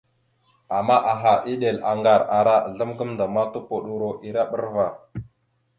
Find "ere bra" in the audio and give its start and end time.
4.27-4.67